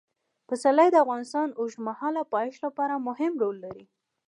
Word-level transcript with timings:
پسرلی 0.47 0.89
د 0.91 0.95
افغانستان 1.05 1.47
د 1.49 1.57
اوږدمهاله 1.59 2.21
پایښت 2.33 2.59
لپاره 2.67 3.03
مهم 3.07 3.31
رول 3.41 3.55
لري. 3.65 3.85